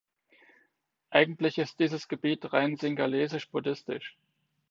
[1.11, 4.17] Eigentlich ist dieses Gebiet rein singhalesisch-buddhistisch.